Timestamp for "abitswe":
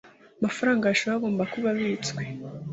1.73-2.21